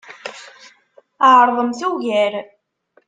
[1.31, 2.33] Ɛeṛḍemt ugar.